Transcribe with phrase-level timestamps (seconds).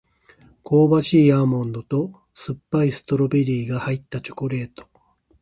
[0.63, 4.89] 香ばしいアーモンドと甘酸っぱいストロベリーが入ったチョコレート